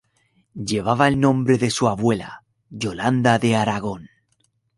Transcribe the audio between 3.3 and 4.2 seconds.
de Aragón.